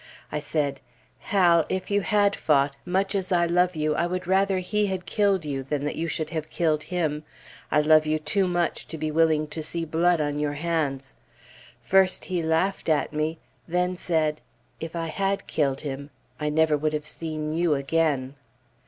[0.31, 0.79] I said,
[1.19, 5.05] "Hal, if you had fought, much as I love you, I would rather he had
[5.05, 7.23] killed you than that you should have killed him.
[7.71, 11.15] I love you too much to be willing to see blood on your hands."
[11.83, 13.37] First he laughed at me,
[13.67, 14.41] then said,
[14.79, 16.09] "If I had killed him,
[16.39, 18.33] I never would have seen you again."